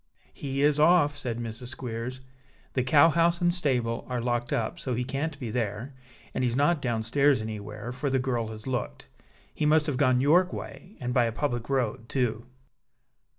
"He 0.33 0.63
is 0.63 0.79
off," 0.79 1.15
said 1.15 1.37
Mrs. 1.37 1.67
Squeers. 1.67 2.21
"The 2.73 2.81
cow 2.81 3.09
house 3.09 3.39
and 3.39 3.53
stable 3.53 4.03
are 4.09 4.19
locked 4.19 4.51
up, 4.51 4.79
so 4.79 4.95
he 4.95 5.03
can't 5.03 5.39
be 5.39 5.51
there; 5.51 5.93
and 6.33 6.43
he's 6.43 6.55
not 6.55 6.81
down 6.81 7.03
stairs 7.03 7.39
anywhere, 7.39 7.91
for 7.91 8.09
the 8.09 8.17
girl 8.17 8.47
has 8.47 8.65
looked. 8.65 9.09
He 9.53 9.67
must 9.67 9.85
have 9.85 9.97
gone 9.97 10.19
York 10.19 10.51
way, 10.51 10.97
and 10.99 11.13
by 11.13 11.25
a 11.25 11.31
public 11.31 11.69
road, 11.69 12.09
too." 12.09 12.47